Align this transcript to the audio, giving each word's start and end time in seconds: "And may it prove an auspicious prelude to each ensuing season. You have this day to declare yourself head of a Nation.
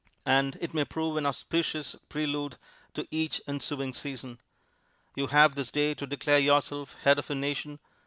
"And 0.25 0.57
may 0.73 0.81
it 0.81 0.89
prove 0.89 1.15
an 1.17 1.27
auspicious 1.27 1.95
prelude 2.09 2.57
to 2.95 3.07
each 3.11 3.39
ensuing 3.45 3.93
season. 3.93 4.41
You 5.13 5.27
have 5.27 5.53
this 5.53 5.69
day 5.69 5.93
to 5.93 6.07
declare 6.07 6.39
yourself 6.39 6.95
head 7.03 7.19
of 7.19 7.29
a 7.29 7.35
Nation. 7.35 7.77